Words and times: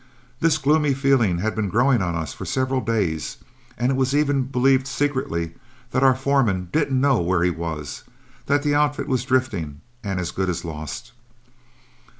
This 0.39 0.57
gloomy 0.57 0.95
feeling 0.95 1.37
had 1.37 1.53
been 1.53 1.69
growing 1.69 2.01
on 2.01 2.15
us 2.15 2.33
for 2.33 2.43
several 2.43 2.81
days, 2.81 3.37
and 3.77 3.91
it 3.91 3.95
was 3.95 4.15
even 4.15 4.45
believed 4.45 4.87
secretly 4.87 5.53
that 5.91 6.01
our 6.01 6.15
foreman 6.15 6.69
didn't 6.71 6.99
know 6.99 7.21
where 7.21 7.43
he 7.43 7.51
was; 7.51 8.03
that 8.47 8.63
the 8.63 8.73
outfit 8.73 9.07
was 9.07 9.23
drifting 9.25 9.81
and 10.03 10.19
as 10.19 10.31
good 10.31 10.49
as 10.49 10.65
lost. 10.65 11.11